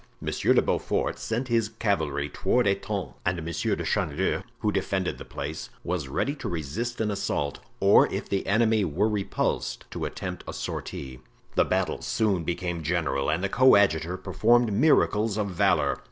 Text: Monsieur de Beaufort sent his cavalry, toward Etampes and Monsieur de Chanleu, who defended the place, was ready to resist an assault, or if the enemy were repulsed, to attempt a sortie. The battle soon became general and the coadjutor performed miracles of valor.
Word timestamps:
Monsieur 0.19 0.51
de 0.51 0.63
Beaufort 0.63 1.19
sent 1.19 1.47
his 1.47 1.69
cavalry, 1.69 2.27
toward 2.27 2.65
Etampes 2.65 3.13
and 3.23 3.43
Monsieur 3.45 3.75
de 3.75 3.83
Chanleu, 3.85 4.41
who 4.61 4.71
defended 4.71 5.19
the 5.19 5.25
place, 5.25 5.69
was 5.83 6.07
ready 6.07 6.33
to 6.33 6.49
resist 6.49 6.99
an 6.99 7.11
assault, 7.11 7.59
or 7.79 8.11
if 8.11 8.27
the 8.27 8.47
enemy 8.47 8.83
were 8.83 9.07
repulsed, 9.07 9.85
to 9.91 10.05
attempt 10.05 10.43
a 10.47 10.53
sortie. 10.53 11.19
The 11.53 11.65
battle 11.65 12.01
soon 12.01 12.43
became 12.43 12.81
general 12.81 13.29
and 13.29 13.43
the 13.43 13.47
coadjutor 13.49 14.17
performed 14.17 14.73
miracles 14.73 15.37
of 15.37 15.49
valor. 15.49 15.99